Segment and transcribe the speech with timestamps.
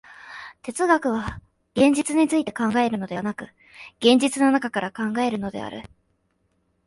[0.63, 1.41] 哲学は
[1.75, 3.49] 現実について考えるのでなく、
[3.99, 5.83] 現実の中から考えるのである。